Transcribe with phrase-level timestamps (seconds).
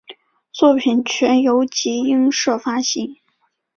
[0.51, 3.17] 作品全由集英社发行。